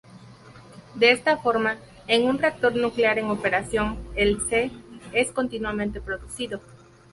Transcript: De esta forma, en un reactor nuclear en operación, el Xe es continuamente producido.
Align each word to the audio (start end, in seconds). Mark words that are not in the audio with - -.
De 0.95 1.11
esta 1.11 1.37
forma, 1.37 1.77
en 2.07 2.27
un 2.27 2.39
reactor 2.39 2.75
nuclear 2.75 3.19
en 3.19 3.29
operación, 3.29 3.99
el 4.15 4.39
Xe 4.49 4.71
es 5.13 5.31
continuamente 5.31 6.01
producido. 6.01 6.59